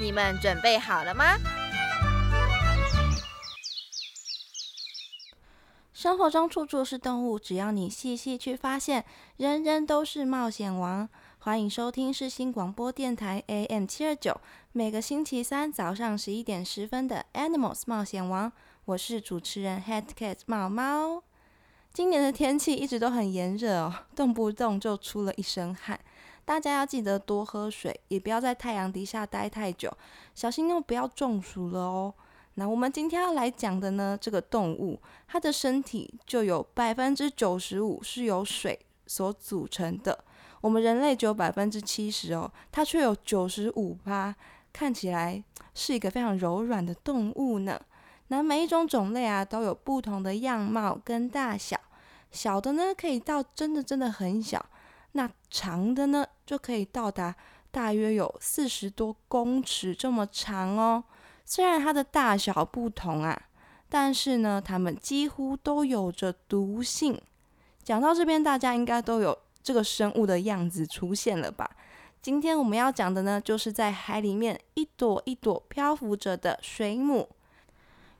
[0.00, 1.36] 你们准备好了吗？
[5.92, 9.04] 生活中处处是动物，只要你细细去发现，
[9.36, 11.06] 人人都是冒险王。
[11.38, 14.40] 欢迎收听世新广播电台 AM 七二九，
[14.72, 18.50] 每个星期三早上十一点十分的 Animals 冒险王，
[18.86, 21.22] 我是主持人 Head Cat 猫猫。
[21.92, 26.00] 今年的天气一直都很炎热哦，动不动就出了一身汗。
[26.50, 29.88] 大家要记得多喝水，也不要在太阳底下待太久，
[30.34, 32.12] 小心又不要中暑了哦。
[32.54, 40.24] 那我们今天要来讲的呢，这个动物，它的身体就有百分之九十五是由水所组成的。
[40.60, 44.34] 我们人类只有百分之七十哦，它却有九十五趴，
[44.72, 45.40] 看起来
[45.72, 47.80] 是一个非常柔软的动物呢。
[48.26, 51.78] 那每一种种类啊，都有不同的样貌跟大小，
[52.32, 54.66] 小的呢可以到真的真的很小。
[55.12, 57.34] 那长的呢，就可以到达
[57.70, 61.04] 大约有四十多公尺这么长哦。
[61.44, 63.42] 虽然它的大小不同啊，
[63.88, 67.20] 但是呢，它们几乎都有着毒性。
[67.82, 71.68] 讲到这边，大家应该都有这个生物的样子出现了吧？
[72.22, 77.28] 今天我们要讲的呢，就是在海里面一朵一朵漂浮着的水母。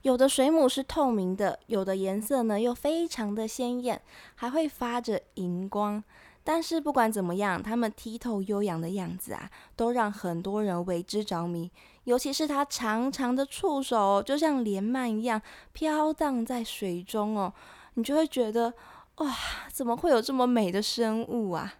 [0.01, 4.01] 有的水母是透明的，有的颜色呢又非常的鲜艳，
[4.33, 6.03] 还会发着荧光。
[6.43, 11.69] 但是不管怎么样，它们剔透悠扬的样子啊，都让很多人为之着迷。
[12.05, 15.39] 尤其是它长长的触手，就像莲蔓一样
[15.71, 17.53] 飘荡在水中哦，
[17.93, 18.73] 你就会觉得
[19.17, 19.35] 哇，
[19.71, 21.75] 怎么会有这么美的生物啊？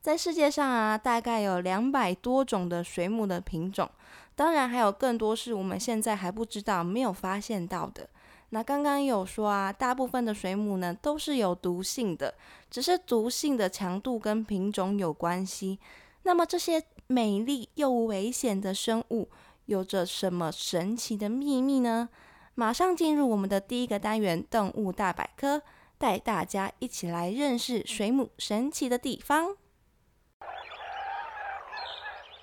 [0.00, 3.90] 在世界上啊，大概有两百多种的水母的品种，
[4.34, 8.08] 当然还有更多是我们现在还不知道、没有发现到的。
[8.50, 12.34] 那刚刚有说啊，大部分的水母呢都是有毒性的，
[12.70, 15.78] 只是毒性的强度跟品种有关系。
[16.24, 19.30] 那么这些美丽又危险的生物
[19.66, 22.08] 有着什么神奇的秘密呢？
[22.56, 25.62] 马上进入我们的第一个单元——动物大百科，
[25.96, 29.56] 带大家一起来认识水母神奇的地方。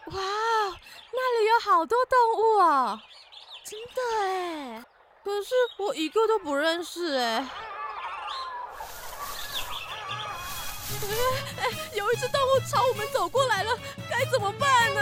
[0.05, 0.13] 哇，
[1.11, 2.99] 那里有好多动物哦，
[3.65, 4.85] 真的哎！
[5.27, 7.45] 可是我一个都不认识哎！
[11.57, 13.77] 哎，有一只动物朝我们走过来了，
[14.09, 15.01] 该怎么办呢？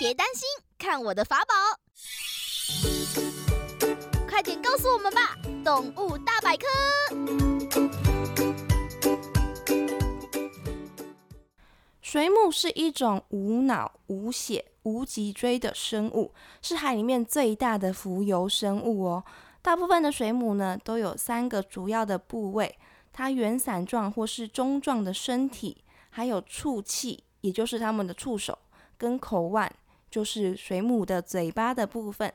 [0.00, 1.54] 别担心，看我的法宝！
[4.28, 6.66] 快点告诉我们吧，动物大百科。
[12.02, 14.72] 水母是一种无脑、无血。
[14.86, 16.32] 无脊椎的生物
[16.62, 19.24] 是海里面最大的浮游生物哦。
[19.60, 22.78] 大部分的水母呢都有三个主要的部位：
[23.12, 28.56] 它圆伞状或是中状的身体，还有触器，也就是它们的触手
[28.96, 29.70] 跟口腕，
[30.08, 32.32] 就是水母的嘴巴的部分。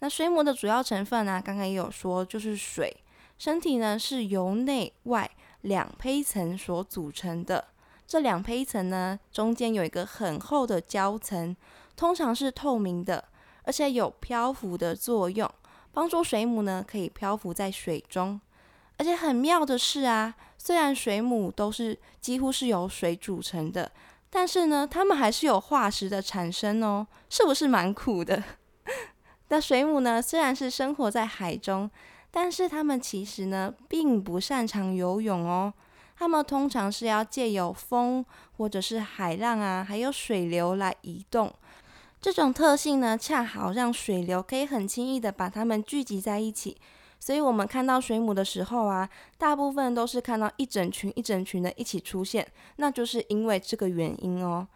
[0.00, 2.96] 那水母的主要成分呢，刚刚也有说，就是水。
[3.38, 5.30] 身体呢是由内外
[5.60, 7.64] 两胚层所组成的。
[8.04, 11.56] 这两胚层呢中间有一个很厚的胶层。
[12.02, 13.24] 通常是透明的，
[13.62, 15.48] 而且有漂浮的作用，
[15.92, 18.40] 帮助水母呢可以漂浮在水中。
[18.96, 23.92] 而且很妙的是啊，虽然水母都是几乎是由水组成的，
[24.28, 28.42] 但是呢，它们还是有化石的产生哦，是不是蛮酷的？
[29.46, 31.88] 那水母呢，虽然是生活在海中，
[32.32, 35.72] 但是它们其实呢并不擅长游泳哦，
[36.16, 38.26] 它们通常是要借由风
[38.56, 41.54] 或者是海浪啊，还有水流来移动。
[42.22, 46.76] 这种特性呢，恰好让水流可以很轻易的把它们聚集在一起，
[47.18, 52.46] 所以我们看到水母的时候啊，大部分都是看到一整群一整群的一起出现，
[52.76, 54.68] 那就是因为这个原因哦。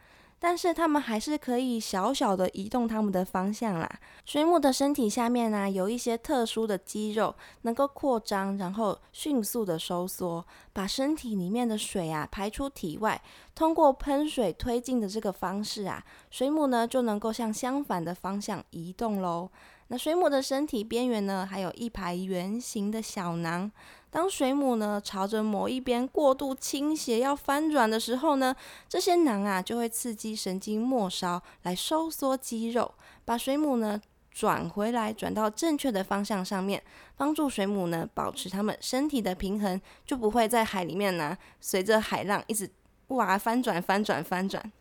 [0.46, 3.98] 但是它们还是可以小小的移动它们的方向啦。
[4.24, 13.20] 水母的身体下面呢，有一些特殊的肌肉，能够扩张，然后迅速的收缩，把身体里面的水啊排出体外。
[13.56, 19.50] 通过喷水推进的这个方式啊，水母呢就能够向相反的方向移动喽。
[19.88, 23.68] 那水母的身体边缘呢，还有一排圆形的小囊。
[24.16, 28.56] 当水母呢朝着某一边过度倾斜要翻转的时候呢，
[28.88, 32.94] 这些囊啊就会刺激神经末梢来收缩肌肉，
[33.26, 36.82] 把水母呢转回来，转到正确的方向上面，
[37.14, 42.70] 帮助水母呢保持它们身体的平衡，就不会在海里面呢随着海浪一直
[43.08, 44.72] 哇翻转翻转翻转。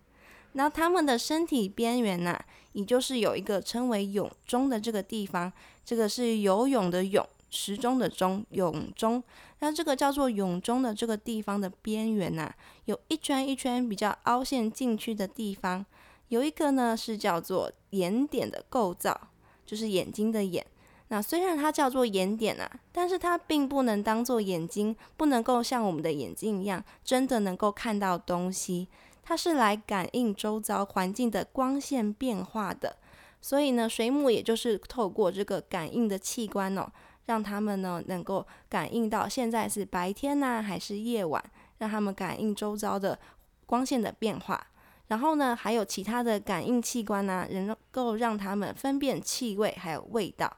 [0.53, 2.39] 那它们的身体边缘呐，
[2.71, 5.51] 也就是有一个称为泳中的这个地方，
[5.83, 9.23] 这个是游泳的泳，时钟的钟，泳中。
[9.59, 12.53] 那这个叫做泳中的这个地方的边缘呐，
[12.83, 15.85] 有一圈一圈比较凹陷进去的地方，
[16.27, 19.29] 有一个呢是叫做眼点的构造，
[19.65, 20.65] 就是眼睛的眼。
[21.07, 28.87] 那虽然它叫做眼点啊，但是它并不能当做眼睛，不能够像我们的眼睛一样，真的能够看到东西。
[29.23, 32.97] 它是来感应周遭环境的光线变化的，
[33.41, 36.91] 所以呢，水母也就是透过这个感应的器官哦，
[37.25, 41.43] 让他们呢能够感应到现在是白天呢还是夜晚，
[41.79, 43.17] 让他们感应周遭的
[43.65, 44.67] 光线的变化。
[45.07, 50.51] 然后呢，还有其他的感应器官呢，能够让他们分辨气味还有味道。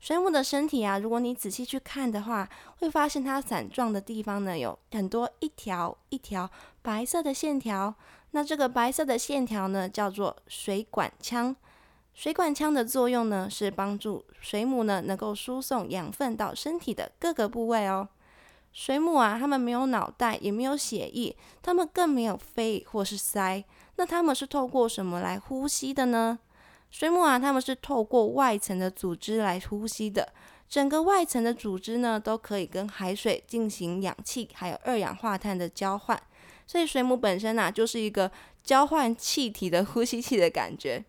[0.00, 2.48] 水母的身体啊，如果你仔细去看的话，
[2.78, 6.50] 会发现它伞状的地方呢，有很多一条一条
[6.82, 7.94] 白色的线条。
[8.32, 11.54] 那这个白色的线条呢，叫做水管腔。
[12.16, 18.08] 水管腔的作用呢，是帮助水母呢能够输送养分到身体的各个部位哦。
[18.72, 23.62] 水母啊，它们没有脑袋，也没有血液，它们更没有肺或是鳃。
[23.96, 26.38] 那它们是透过什么来呼吸的呢？
[26.90, 30.32] 水母啊，它们是透过外层的组织来呼吸的。
[30.66, 36.18] 整个外层的组织呢，都可以跟海水进行氧气还有二氧化碳的交换。
[36.66, 38.32] 所以水母本身啊，就是一个
[38.64, 41.04] 交换气体的呼吸器的感觉。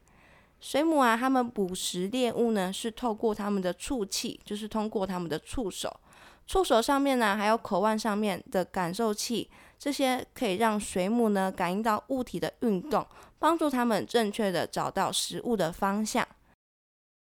[0.60, 6.00] 水母啊，它们捕食猎物呢，是透过它们的触器，就是通过它们的触手。
[6.46, 13.06] 触手上面呢，还有口腕上面的感受器，这些可以让水母呢感应到物体的运动。
[13.40, 16.28] 帮助它们正确的找到食物的方向。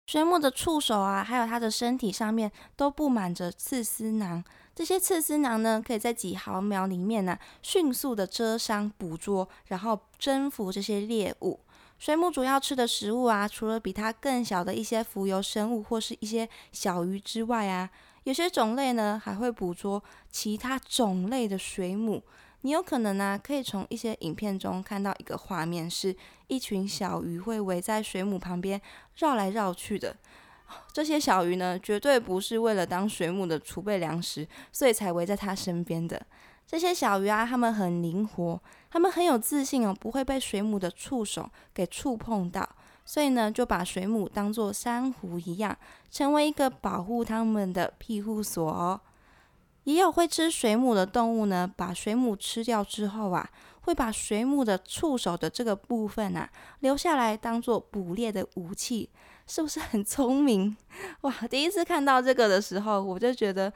[0.06, 4.44] 水母的触手啊，还有它的身体上面都布满着刺丝囊。
[4.72, 11.58] 这些刺丝囊呢，可以在几毫秒里面呢，迅速的蛰伤、捕捉，然后征服这些猎物。
[11.98, 17.88] 水母主要吃的食物啊，除了比它更小的一些浮游生物或是一些小鱼之外啊，
[18.24, 22.22] 有些种类呢，还会捕捉其他种类的水母。
[22.62, 26.14] 你有可能呢，可以从一些影片中看到一个画面，是
[26.48, 28.80] 一群小鱼会围在水母旁边
[29.16, 30.16] 绕来绕去的。
[30.92, 36.20] 这些小鱼呢，绝对不是为了当水母的储备粮食，所以才围在它身边的。
[36.66, 38.60] 这些小鱼啊，它们很灵活，
[38.90, 42.68] 它们很有自信哦，不会被水母的触手给触碰到，
[43.04, 45.76] 所以呢，就把水母当做珊瑚一样，
[46.10, 49.00] 成为一个保护它们的庇护所哦。
[49.84, 53.48] 也有会吃水母的动物呢，把水母吃掉之后啊，
[53.82, 59.08] 会把水母的触手的这个部分啊留下来当做捕猎的武器，
[59.46, 60.76] 是不是很聪明？
[61.22, 61.32] 哇！
[61.48, 63.72] 第一次看到这个的时候，我就觉得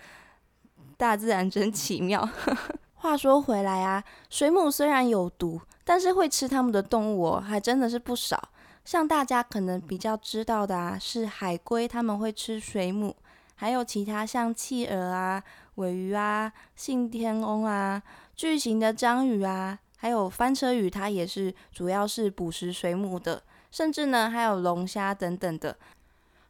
[1.00, 2.28] 大自然真奇妙。
[2.96, 8.50] 话说回来啊，水母虽然有毒，但是会吃它们的动物哦还真的是不少。
[8.84, 13.16] 像大家可能比较知道的啊，是海龟，它们会吃水母。
[13.54, 15.42] 还有其他像企鹅啊、
[15.76, 18.02] 尾鱼啊、信天翁啊、
[18.36, 23.42] 巨型的章鱼啊，还有翻车鱼，它也是主要是捕食水母的。
[23.70, 25.74] 甚至呢，还有龙虾等等的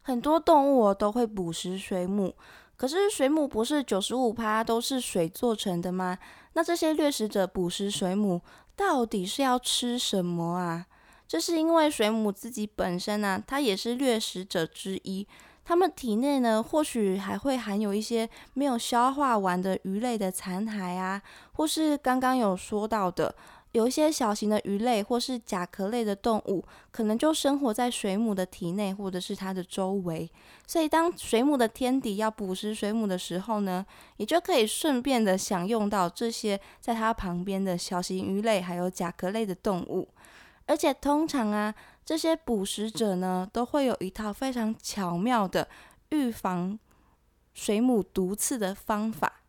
[0.02, 2.34] 很多动物都会捕食水母。
[2.80, 6.16] 可是水母不是九十五趴都是水做成的吗？
[6.54, 8.40] 那这些掠食者捕食水母，
[8.74, 10.86] 到底是要吃什么啊？
[11.28, 15.28] 这是因为水母自己本身呢，它也是掠食者之一。
[15.62, 21.20] 它们体内呢，或许还会含有一些没有消化完的鱼类的残骸啊，
[21.52, 23.34] 或是刚刚有说到的，
[23.72, 30.30] 有一些小型的鱼类或是甲壳类的动物，可能就生活在水母的体内或者是它的周围。
[30.66, 33.84] 所以，当水母的天敌要捕食水母的时候呢，
[34.16, 40.08] 也就可以顺便的享用到这些在它旁边的小型鱼类还有甲壳类的动物。
[40.66, 41.74] 而且通常啊。
[42.02, 45.68] 这些捕食者呢，都会有一套非常巧妙的
[46.08, 46.76] 预防
[47.54, 49.39] 水母毒刺的方法。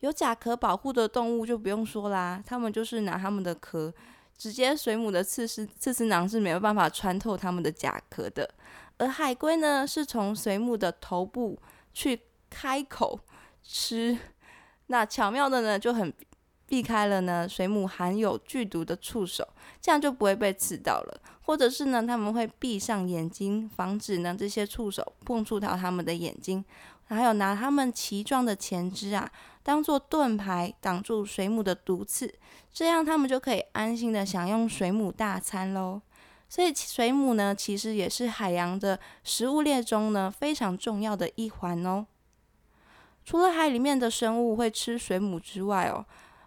[0.00, 3.92] 有甲壳保护的动物就不用说啦，它们就是拿它们的壳，
[4.36, 8.48] 直接水母的刺丝刺丝囊是没有办法穿透它们的甲壳的。
[8.98, 11.58] 而海龟呢，是从水母的头部
[11.94, 13.20] 去开口
[13.62, 14.18] 吃，
[14.88, 16.12] 那巧妙的呢就很。
[16.66, 19.44] 避开了呢，水母含有剧毒的触手，
[19.80, 21.20] 这样就不会被刺到了。
[21.42, 26.64] 或者是呢，他们会闭上眼睛，防止呢这些触手碰触到他们的眼睛。
[27.06, 29.28] 还有拿它们鳍状的前肢啊，
[29.62, 32.34] 当做盾牌挡住水母的毒刺，
[32.72, 36.00] 这样它们就可以安心的享用水母大餐喽。
[36.48, 42.06] 所以水母呢，其实也是海洋的食物链中呢非常重要的一环哦。
[43.24, 46.04] 除了海里面的生物会吃水母之外哦，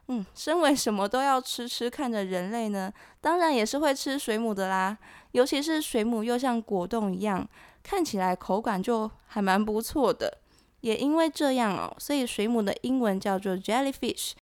[0.07, 2.91] 嗯，身为什么都要吃吃看的人类呢，
[3.21, 4.97] 当然也是会吃水母的啦。
[5.31, 7.47] 尤其是水母又像果冻一样，
[7.81, 10.39] 看起来口感就还蛮不错的。
[10.83, 14.33] 也因为这样哦，所以水母的英文叫做 jellyfish。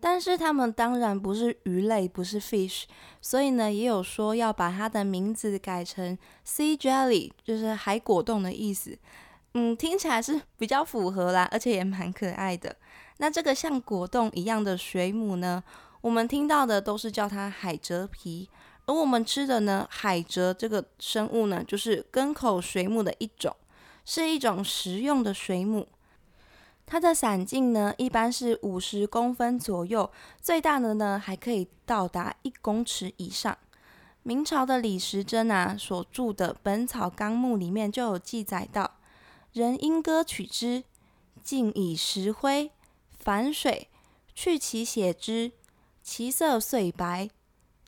[0.00, 2.84] 但是它们当然不是鱼类，不是 fish，
[3.20, 8.98] 所以呢，也有说要把它的名字改成 sea jelly，就是海果冻的意思。
[9.54, 12.74] 嗯，听起来是比较符合啦，而且也蛮可爱的。
[13.18, 15.62] 那这个像果冻一样的水母呢，
[16.00, 18.48] 我们听到的都是叫它海蜇皮，
[18.86, 23.54] 而我们吃的呢，海蜇这个生物呢，就是根口水母的一种，
[24.12, 25.86] 是一种食用的水母。
[26.84, 30.10] 它的伞径呢，一般是五十公分左右，
[30.42, 33.56] 最大的呢还可以到达一公尺以上。
[34.24, 38.96] 明朝的李时珍啊所著的《本草纲目》里面就有记载到：
[39.52, 40.82] 人因割取之，
[41.40, 42.72] 浸以石灰、
[43.16, 43.86] 反水，
[44.34, 45.52] 去其血汁，
[46.02, 47.30] 其色碎白。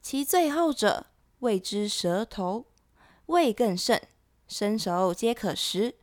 [0.00, 1.06] 其最后者
[1.40, 2.66] 谓之舌头，
[3.26, 4.00] 味更甚，
[4.46, 5.96] 生熟皆可食。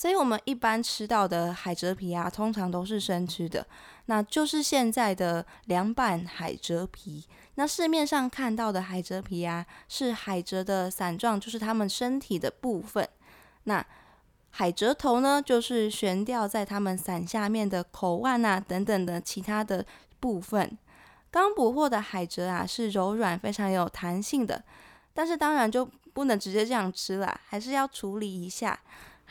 [0.00, 3.66] 所以，我们一般吃到的海蜇皮啊，通常都是生吃的，
[4.06, 7.26] 那就是现在的凉拌海蜇皮。
[7.56, 13.06] 那市面上看到的海蜇皮啊，是海蜇的伞状，就是它们身体的部分。
[13.64, 13.84] 那
[14.48, 19.84] 海蜇头呢，就是悬吊在它们伞下面的口腕啊等等的其他的
[20.18, 20.78] 部分。
[21.30, 24.64] 刚捕获的海蜇啊，是柔软、非常有弹性的，
[25.12, 28.80] 但是当然就不能直接这样吃啦，还是要处理一下。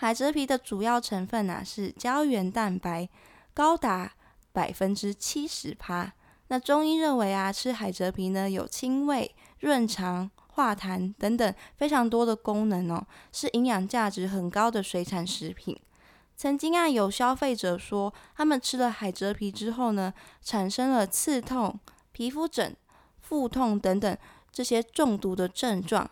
[0.01, 3.09] 海蜇皮的主要成分呢是胶原蛋白，
[3.53, 4.13] 高达
[4.53, 6.13] 百分之七十趴。
[6.47, 15.77] 那中医认为啊，吃海蜇皮呢有清胃、润肠、化痰等等非常多的功能哦，是营养价值很高的水产食品。
[16.37, 21.77] 曾经啊，有消费者说，他们吃了海蜇皮之后呢，产生了刺痛、
[22.13, 22.73] 皮肤疹、
[23.19, 24.17] 腹痛等等
[24.49, 26.09] 这些中毒的症状。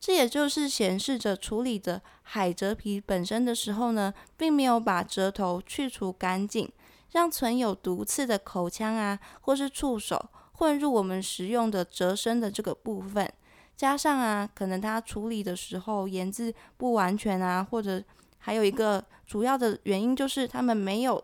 [0.00, 6.70] 这也就是显示着处理的海蜇皮本身的时候呢，并没有把蜇头去除干净，
[7.12, 13.30] 让存有毒刺的口腔啊，或是触手混入我们食用的蜇身的这个部分。
[13.76, 18.02] 加上啊，可能它处理的时候腌制不完全啊，或者
[18.38, 21.22] 还有一个主要的原因就是他们没有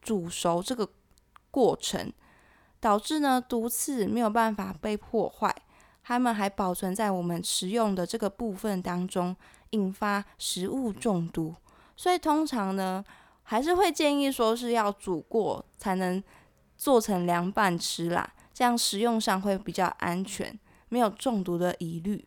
[0.00, 0.88] 煮熟这个
[1.50, 2.12] 过程，
[2.80, 5.54] 导致呢毒刺没有办法被破坏。
[6.08, 9.36] 它们还保存在我们食用的这个部分当中，
[9.72, 11.54] 引发食物中毒。
[11.98, 13.04] 所以通常呢，
[13.42, 16.24] 还是会建议说是要煮过才能
[16.78, 22.26] 做成凉拌吃啦，这样食用上会比较安全，没有中毒的疑虑。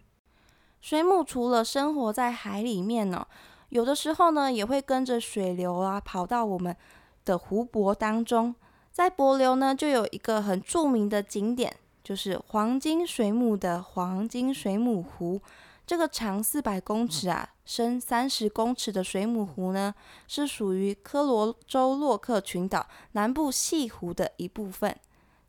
[0.79, 3.25] 水母除了生活在海里面呢，
[3.69, 6.77] 有的时候呢也会跟着水流啊跑到我们
[7.25, 8.53] 的湖泊当中。
[8.91, 11.77] 在帛流呢，就有一个很著名的景点。
[12.03, 15.41] 就是黄金水母的黄金水母湖，
[15.85, 19.93] 这个长四百公尺啊，深三十公尺的水母湖呢，
[20.27, 24.95] 是属于科罗州洛克群岛南部西湖的一部分，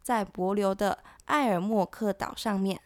[0.03, 2.81] 在帛琉的埃尔莫克岛上面。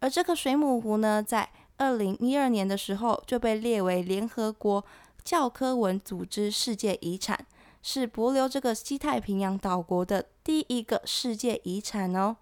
[0.00, 4.84] 而这个水母湖呢，在二零一二年的时候就被列为联合国
[5.24, 7.46] 教科文组织世界遗产，
[7.82, 12.36] 是帛琉这个西太平洋岛国的第一个世界遗产哦。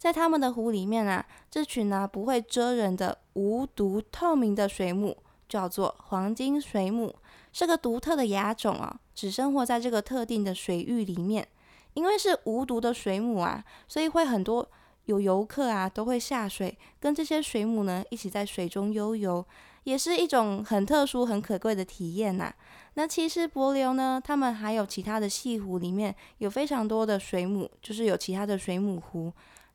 [0.00, 5.14] 在他们的湖里面啊，这群呢不会蜇人的无毒透明的水母
[5.46, 7.14] 叫做黄金水母，
[7.52, 11.46] 是个独特的亚种啊，只生活在这个特定的水域里面。
[11.92, 14.66] 因为是无毒的水母啊，所以会很多
[15.04, 19.44] 有游客啊都会下水跟这些水母呢一起在水中悠游，
[19.84, 22.50] 也是一种很特殊很可贵的体验呐。
[22.94, 29.30] 那其实帛琉呢，他们还有其他的西湖里面有非常多的水母，就是有其他的水母湖。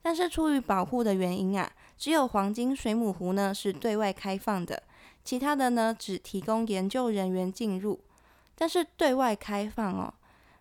[0.05, 4.83] 但是出于保护的原因啊，只有黄金水母湖呢是对外开放的，
[5.23, 7.99] 其他的呢只提供研究人员进入。
[8.53, 10.13] 但是对外开放哦，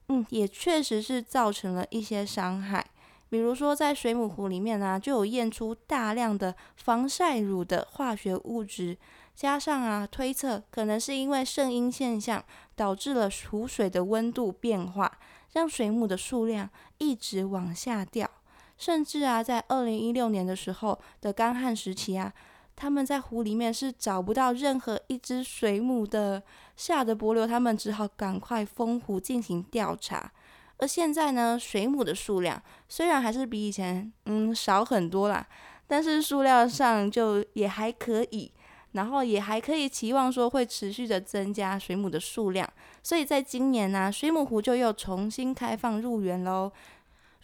[0.08, 2.86] 嗯，也确实是造成了一些伤害。
[3.28, 8.96] 比如说在水母湖里面呢，就有验出大量的防晒乳的化学物质，
[9.36, 12.42] 加上啊推测可能是因为圣婴现象
[12.74, 15.18] 导致了湖水的温度变化，
[15.52, 18.30] 让水母的数量一直往下掉。
[18.76, 22.33] 甚至啊，在二零一六年的时候的干旱时期啊，
[22.75, 26.43] 他们在湖里面是找不到任何一只水母的，
[26.76, 30.33] 吓得伯流他们只好赶快封湖进行调查。
[30.78, 35.47] 而现在呢，水母的数量虽然还是比以前嗯少很多啦，
[35.87, 38.50] 但是数量上就也还可以。
[38.93, 46.71] 然后也还可以期望说会持续的增加水母的数量，所以在今年呢，水母湖就又重新开放入园喽。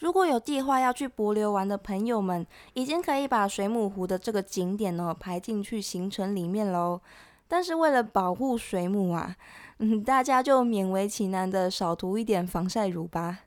[0.00, 7.00] 如果有计划要去博流玩的朋友们，已经可以把水母湖的这个景点呢排进去行程里面喽。
[7.46, 9.36] 但是为了保护水母啊，
[9.78, 13.40] 嗯，大家就勉为其难的少涂一点防晒乳吧。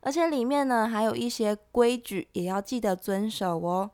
[0.00, 3.92] 而且里面呢还有一些规矩也要记得遵守哦。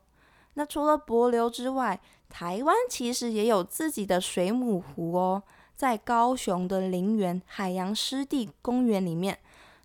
[0.55, 5.43] 那除了博流之外，台湾其实也有自己的水母湖哦，
[5.75, 9.37] 在高雄的林园海洋湿地公园里面，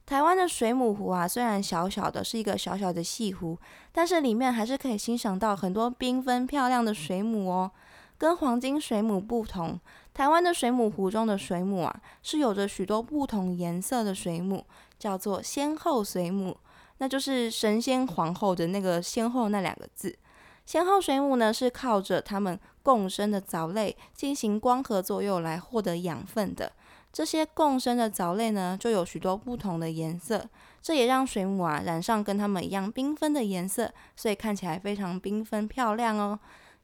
[0.06, 3.58] 台湾的水母湖啊，虽然小小的是一个小小的细湖，
[3.90, 7.70] 但是里面还是可以欣赏到很多缤纷漂亮的水母哦。
[8.16, 9.80] 跟黄金水母不同，
[10.12, 14.64] 台湾的水母湖中的水母啊，是有着许多不同颜色的水母，
[14.99, 16.56] 叫做仙后水母，
[16.99, 20.16] 那就是神仙皇后的那个仙后那两个字。
[20.64, 26.73] 仙后水母呢，是靠着它们共生的藻类进行光合作用来获得养分的。
[27.14, 30.44] 这些共生的藻类呢，就有许多不同的颜色，
[30.83, 36.37] 这也让水母啊染上跟它们一样缤纷的颜色，所以看起来非常缤纷漂亮哦。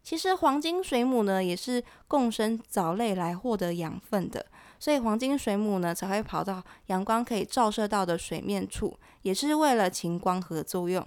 [0.05, 4.47] 其实黄金水母呢，也是共生藻类来获得养分的，
[4.79, 11.05] 所以黄金水母呢才会跑到阳光可以照射到的水面处，也是为了勤光合作用。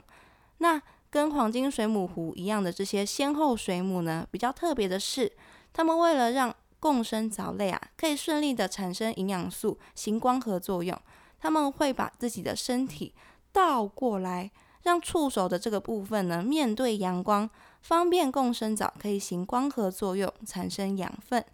[0.58, 5.32] 那跟黄金水母湖一样的这些仙后水母呢，比较特别的是，
[5.72, 11.00] 它们为了让共生藻类啊可以顺利的产生营养素，行光合作用，
[11.40, 13.14] 他们会把自己的身体
[13.54, 17.50] 倒过来，让触手的这个部分呢面对阳光，
[17.82, 21.46] 方便共生藻可以行光合作用，产生养分。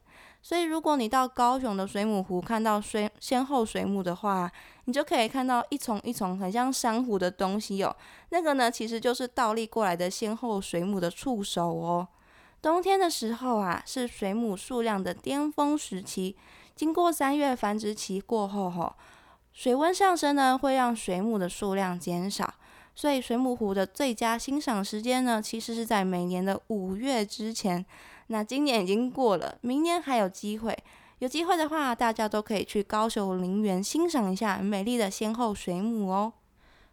[0.42, 4.52] 所以，如果你到高雄的水母湖看到水仙后水母的话，
[4.86, 7.96] 你就可以看到一丛一丛很像珊瑚的东西哦。
[8.30, 12.08] 那个呢，其实就是倒立过来的仙后水母的触手哦。
[12.62, 16.36] 冬天的时候啊，是水母数量的巅峰时期。
[16.76, 18.96] 经过三月繁殖期过后，吼，
[19.54, 22.54] 水温上升呢，会让水母的数量减少。
[22.96, 27.86] 所以，水母湖的最佳欣赏时间呢，其实是在每年的五月之前。
[28.28, 30.78] 那今年已经过了，明年还有机会。
[31.20, 36.34] 有机会的话，大家都可以去高雄陵园欣赏一下美丽的仙后水母哦。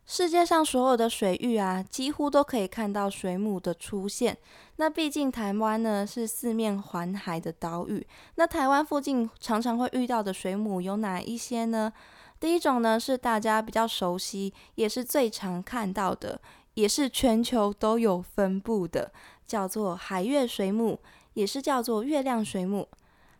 [0.07, 4.39] 世界上所有的水域啊，几乎都可以看到水母的出现。
[4.77, 11.93] 那毕竟台湾呢是四面环海的岛屿，那台湾附近常常会遇到的水母有哪一些呢？
[12.39, 16.41] 第一种呢是大家比较熟悉，也是最常看到的，
[16.75, 19.11] 也是全球都有分布的，
[19.47, 20.99] 叫做海月水母。
[21.35, 22.89] 也是叫做月亮水母，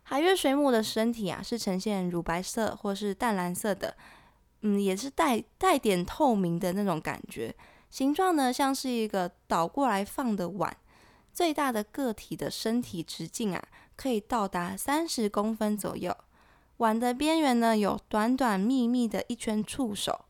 [0.03, 3.95] 海月水母的身体啊是呈现乳白色或是淡蓝色的，
[4.61, 7.55] 嗯，也是带带点透明的那种感觉，
[7.89, 10.75] 形状呢像是一个倒过来放的碗，
[11.31, 13.63] 最大的个体的身体直径啊
[13.95, 16.15] 可以到达三十公分左右，
[16.77, 20.25] 碗的边缘呢有短短密密的一圈触手，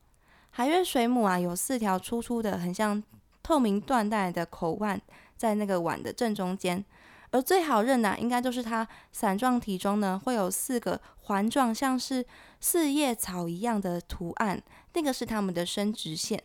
[0.50, 3.02] 海月水母啊有四条粗粗的很像
[3.42, 5.02] 透明缎带的口腕
[5.38, 6.84] 在那个碗的正中间。
[7.32, 12.26] 而最好认的，应该就是它伞状体中呢，会有四个环状，像是
[12.60, 14.62] 四叶草一样的图案，
[14.94, 16.42] 那个是它们的生殖线。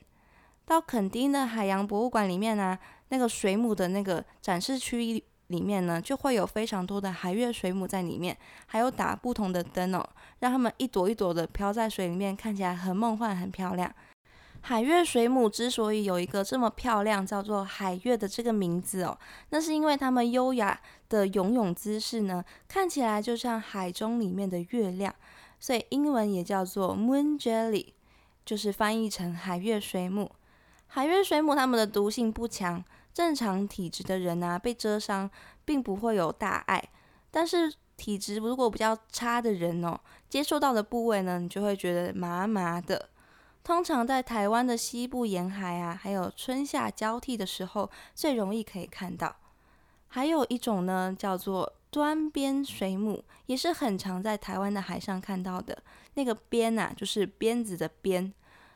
[0.65, 13.93] 到垦丁的海洋博物馆里面呢，那个水母的那个展示区里面呢，就会有非常多的海月水母在里面，还有打不同的灯哦，让它们一朵一朵的飘在水里面，看起来很梦幻、很漂亮。
[14.65, 19.19] 海月水母之所以有一个这么漂亮，叫做海月的这个名字哦，
[19.51, 25.13] 那是因为它们优雅的游泳姿势呢，看起来就像海中里面的月亮，
[25.59, 27.89] 所以英文也叫做 Moon Jelly，
[28.45, 30.31] 就是翻译成海月水母。
[30.87, 35.29] 海月水母它们的毒性不强，正常体质的人啊被蛰伤
[35.65, 36.89] 并不会有大碍，
[37.33, 39.99] 但是体质如果比较差的人哦，
[40.29, 43.09] 接触到的部位呢，你就会觉得麻麻的。
[43.65, 49.37] 通常在台湾的西部沿海啊，还有春夏交替的时候，最容易可以看到。
[50.09, 55.83] 还有一种呢，叫做端边水母，也是很常在台湾的海上看到的。
[56.15, 58.33] 那个边呐，就是鞭子的鞭。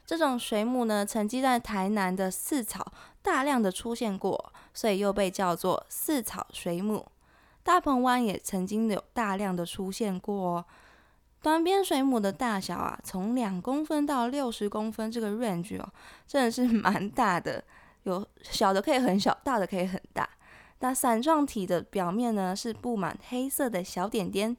[0.07, 7.05] 这种水母呢，曾经在台南的四草大量的出现过，所以又被叫做四草水母。
[7.64, 10.64] 大鹏湾也曾经有大量的出现过哦。
[11.46, 15.88] 短边水母的大小啊，从两公分到六十公分，这个 range 哦，
[16.26, 17.62] 真的是蛮大的。
[18.02, 20.28] 有小的可以很小，大的可以很大。
[20.80, 24.56] 那伞状体的表面呢是布满黑色的小点点，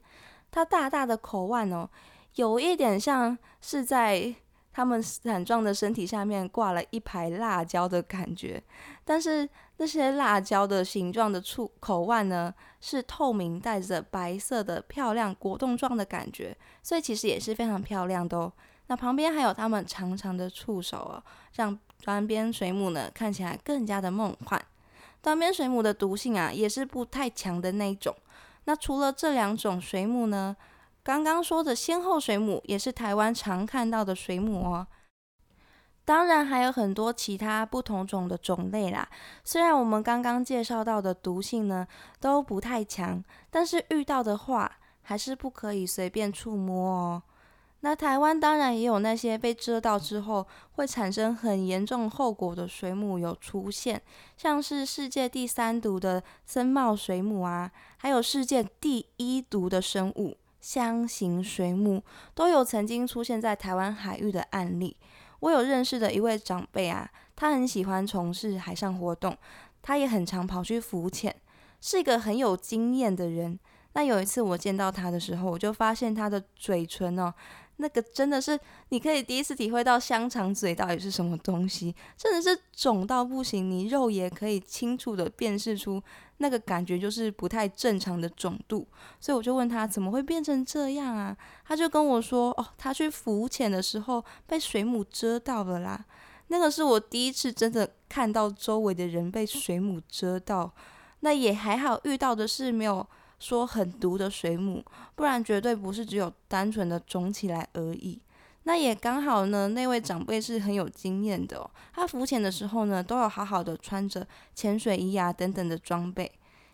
[0.50, 1.89] 它大大的口腕哦，
[2.36, 4.34] 有一点像是在
[4.71, 8.63] 它们伞状的身体下面挂了一排辣椒的感觉。
[9.04, 18.52] 但是那些辣椒的形状的触口腕呢是透明，带着白色的漂亮果冻状的感觉，所以其实也是非常漂亮的哦。
[18.88, 21.24] 那旁边还有它们长长的触手哦，
[21.56, 24.63] 让端边水母呢看起来更加的梦幻。
[25.22, 28.16] 端边水母的毒性啊，也是不太强的那种。
[28.66, 30.56] 那除了这两种水母呢，
[31.04, 34.88] 刚刚说的仙后水母也是台湾常看到的水母哦。
[36.08, 39.06] 当然还有很多其他不同种的种类啦。
[39.43, 41.86] 虽然我们刚刚介绍到的毒性呢
[42.22, 47.24] 都不太强，但是遇到的话还是不可以随便触摸哦。
[47.82, 54.02] 那台湾当然也有那些被蛰到之后会产生很严重后果的水母有出现，
[54.38, 62.02] 像是世界第三毒的森茂水母啊，还有世界第一毒的生物箱形水母，
[62.34, 64.96] 都有曾经出现在台湾海域的案例。
[65.39, 69.38] 我有认识的一位长辈啊，他很喜欢从事海上活动，
[69.82, 71.36] 他也很常跑去浮潜，
[71.80, 73.60] 是一个很有经验的人。
[73.93, 77.34] 那有一次我见到他的时候，我就发现他的嘴唇哦。
[77.80, 78.60] 那个真的是，
[78.90, 86.02] 你可以第一次体会到香肠嘴到底是什么东西，真的是肿到不行，你肉眼可以清楚的辨识出
[86.38, 88.88] 那个感觉就是不太正常的肿度，
[89.20, 91.38] 所以我就问他怎么会变成这样啊？
[91.66, 96.04] 他就跟我说，哦，他去浮潜的时候被水母蛰到了啦。
[96.48, 100.74] 那个是我第一次真的看到周围的人被水母蛰到，
[101.20, 103.08] 那也还好遇到的是没有。
[103.39, 104.84] 说很毒的水母，
[105.15, 108.19] 不然绝对不是只有单纯的肿起来而已。
[108.63, 111.71] 那也刚好呢，那位长辈是很有经验的哦。
[111.93, 116.30] 他浮潜的时候呢，都有好好的穿着潜水衣啊等等的装备。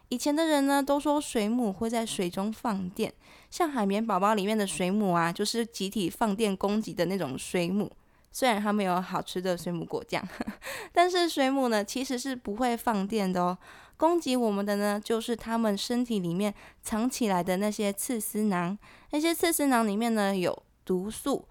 [0.09, 3.13] 以前的人呢，都说水母会在水中放电，
[3.51, 7.91] 像海绵宝宝里面的水母啊，就是集体放电攻击的那种水母。
[8.31, 10.27] 虽然它们有好吃的水母果酱，
[10.91, 13.55] 但是水母呢，其实是不会放电的哦。
[13.97, 18.77] 攻击我们的呢，就是它们身体里面藏起来的那些刺丝囊。
[19.11, 21.45] 那些刺丝囊里面呢有毒素，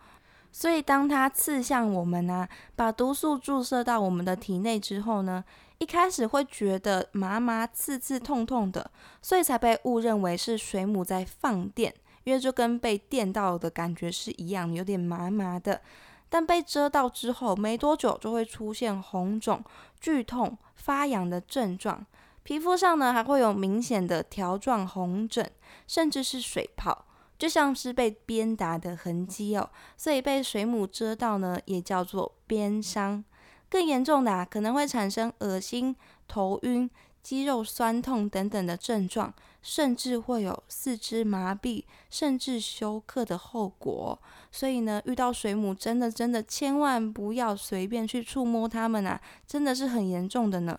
[0.50, 5.42] 所以当它刺向我们啊，把毒素注射到我们的体内之后呢，
[5.78, 8.90] 一开始会觉得麻麻、刺刺、痛痛的，
[9.22, 15.80] 所以才被误认为是水母在放电，因为就跟被电到的感觉是一样，有点麻麻的。
[16.28, 19.62] 但被蛰到之后，没多久就会出现红肿、
[20.00, 22.04] 剧痛、发痒的症状。
[22.44, 25.50] 皮肤上呢，还会有明显的条状红疹，
[25.86, 27.04] 甚至是水泡，
[27.38, 29.70] 就像是被鞭打的痕迹哦。
[29.96, 33.24] 所以被水母蛰到呢，也叫做鞭伤。
[33.70, 35.96] 更严重的啊，可能会产生恶心、
[36.28, 36.90] 头晕、
[37.22, 44.18] 肌肉酸痛等等的症状，甚至会有四肢麻痹，甚至休克的后果。
[44.50, 50.78] 所以呢，遇到水母，真的真的千万不要随便去触摸它们啊，真的是很严重的呢。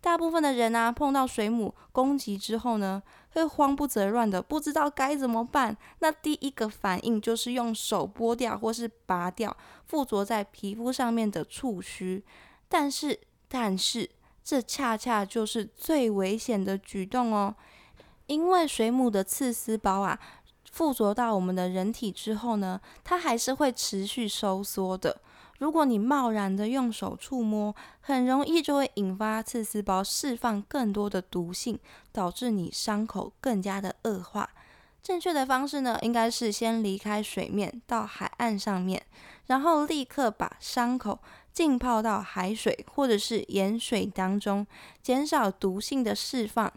[0.00, 5.76] 大部分的人啊，碰到水母攻击之后呢，会慌不择乱的，不知道该怎么办。
[5.98, 9.54] 那第一个反应就是用手剥掉或是拔掉
[9.86, 12.24] 附着在皮肤上面的触须。
[12.68, 14.08] 但是，但是
[14.44, 17.54] 这恰恰就是最危险的举动哦，
[18.26, 20.18] 因为水母的刺丝包啊，
[20.70, 25.20] 附着到我们的人体之后呢，它还是会持续收缩的。
[25.58, 31.78] 如果你贸然的用手触摸，很容易就会引发刺丝包释放更多的毒性，
[32.12, 34.48] 导致你伤口更加的恶化。
[35.02, 39.02] 正确的方式呢，应该是先离开水面到海岸上面，
[39.46, 41.18] 然后立刻把伤口
[41.52, 44.66] 浸泡到海水或者是盐水当中，
[45.02, 46.72] 减少毒性的释放。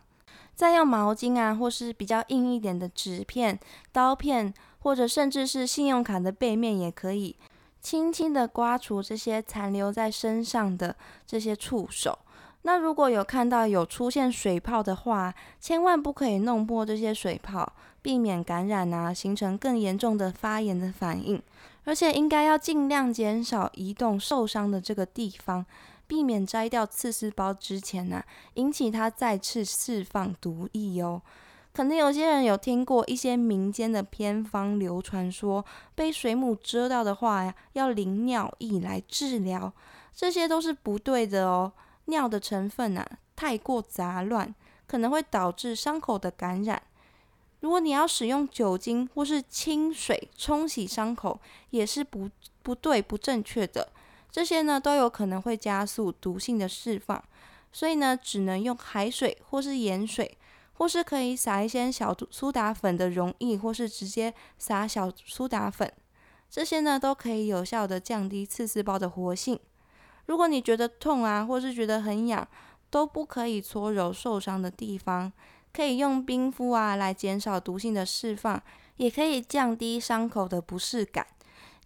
[0.56, 3.60] 再用毛巾啊，或是比较硬一点的纸片、
[3.92, 7.36] 刀片，或者甚至是信用卡的背面也可以。
[7.82, 12.18] 轻轻的刮除这些残留在身上的这些触手。
[12.62, 21.42] 那如果有看到有出现水泡的话，千万不可以弄破这些水泡，避免感染啊，形成更严重的发炎的反应。
[21.84, 25.66] 而且应该要尽量减少移动受伤的这个地方，
[26.06, 31.24] 避免摘掉刺丝包之前呢，引起它再次释放毒液哦。
[31.74, 39.72] 可能有些人有听过一些民间的偏方流传，说被水母蛰到的话呀，要淋尿液来治疗，
[40.14, 41.72] 这些都是不对的哦。
[42.06, 44.54] 尿的成分啊太过杂乱，
[44.86, 46.82] 可能会导致伤口的感染。
[47.62, 52.30] 如果你要使用酒精或是清水冲洗伤口，也是不
[52.64, 53.88] 不对不正确的。
[54.30, 57.24] 这些呢都有可能会加速毒性的释放。
[57.72, 60.38] 所以呢，只能用海水或是盐水，
[60.82, 65.94] 或是可以撒一些小苏打粉的溶液，或是直接撒小苏打粉，
[66.50, 69.60] 这些呢都可以有效的降低刺丝胞的活性。
[70.26, 72.48] 如果你觉得痛啊，或是觉得很痒，
[72.90, 75.32] 都不可以搓揉受伤的地方，
[75.72, 78.60] 可以用冰敷啊来减少毒性的释放，
[78.98, 81.28] 也可以降低伤口的不适感。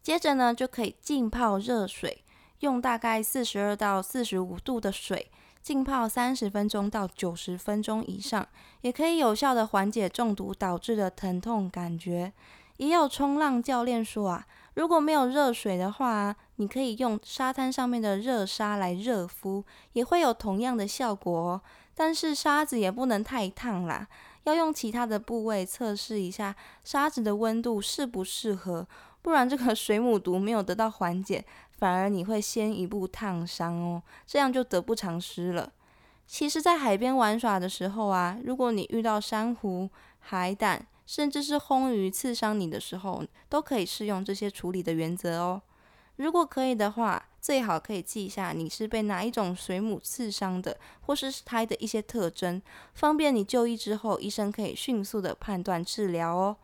[0.02, 2.24] 接着呢，就可以浸泡热水，
[2.60, 5.30] 用大概四十二到四十五度的水
[5.66, 8.48] 浸泡三十分钟到九十分钟以上，
[8.82, 12.32] 也可以有效的缓解中毒导致的疼痛感觉。
[12.78, 21.62] 也有冲浪教练说啊，如果没有热水的话，你可以用沙滩上面的热沙来热敷，也会有同样的效果哦。
[21.96, 24.08] 但是沙子也不能太烫啦，
[24.44, 28.88] 要用其他的部位测试一下沙子的温度适不适合，
[29.24, 31.44] 不然这个水母毒没有得到缓解，
[31.78, 35.72] 反而你会先一步烫伤哦，这样就得不偿失了。
[36.28, 45.62] 其实，在海边玩耍的时候啊，如果你遇到珊瑚、海胆，甚至是红鱼刺伤你的时候，都可以适用这些处理的原则哦。
[46.16, 52.60] 如果可以的话，最好可以记一下你是被哪一种水母刺伤的，或是它的一些特征，
[52.96, 56.56] 方便你就医之后，医生可以迅速的判断治疗哦。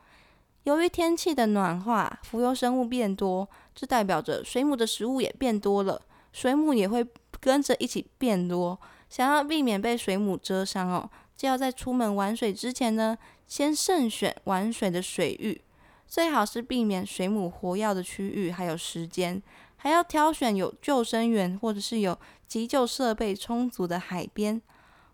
[0.63, 7.05] 由于天气的暖化，浮游生物变多，这代表着水母的食物也变多了，水母也会
[7.39, 8.79] 跟着一起变多。
[9.09, 13.17] 想要避免被水母蛰伤哦，就要在出门玩水之前呢。
[13.47, 15.61] 先慎选玩水的水域，
[16.07, 19.43] 最好是避免水母活跃的区域，还有时间，
[19.75, 24.61] 还要挑选有救生员或者是有急救设备充足的海边。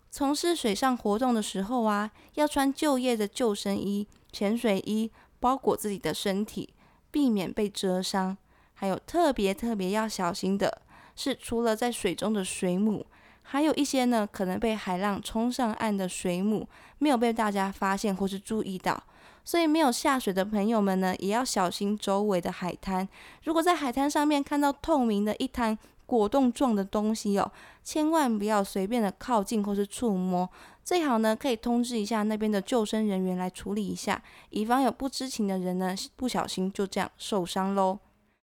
[0.08, 6.72] 从事水上活动的时候啊，要穿就业的救生衣、潜水衣，包裹自己的身体，
[7.10, 8.38] 避免被蛰伤。
[8.78, 10.82] 还有特别特别要小心的
[11.16, 13.04] 是，除了在水中的水母。
[13.42, 19.02] 还有一些呢，可能被海浪冲上岸的水母，没有被大家发现或是注意到，
[19.42, 23.08] 所以没有下水的朋友们呢，也要小心周围的海滩。
[23.42, 27.50] 如果在海滩上面看到透明的一滩果冻状的东西哦，
[27.82, 30.48] 千万不要随便的靠近或是触摸，
[30.84, 37.98] 最好呢可以通知一下那边的救生人员来处理一下，以防有不知情的人呢不小心就这样受伤喽。